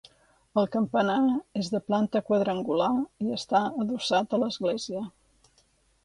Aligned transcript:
El 0.59 0.67
campanar 0.75 1.17
és 1.63 1.67
de 1.73 1.81
planta 1.89 2.21
quadrangular 2.29 2.89
i 3.25 3.35
està 3.39 3.61
adossat 3.83 4.33
a 4.35 4.41
l’església. 4.45 5.03